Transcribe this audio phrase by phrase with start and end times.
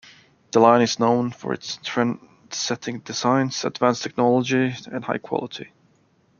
[0.51, 5.73] The line is known for its trendsetting designs, advanced technology, and high quality.